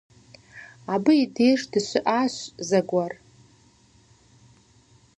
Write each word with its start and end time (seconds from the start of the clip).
Абы 0.93 1.11
и 1.23 1.25
деж 1.35 1.61
дыщыӏащ 1.71 2.35
зэгуэр. 2.67 3.13